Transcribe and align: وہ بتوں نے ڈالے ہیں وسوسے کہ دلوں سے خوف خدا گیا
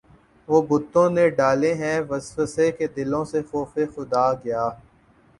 وہ 0.47 0.61
بتوں 0.69 1.09
نے 1.09 1.25
ڈالے 1.37 1.73
ہیں 1.81 1.97
وسوسے 2.09 2.71
کہ 2.77 2.87
دلوں 2.95 3.25
سے 3.31 3.41
خوف 3.51 3.77
خدا 3.95 4.25
گیا 4.43 4.67